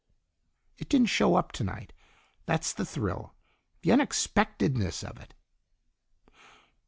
[0.79, 1.93] "It didn't show up tonight.
[2.47, 3.35] That's the thrill
[3.83, 5.35] the unexpectedness of it."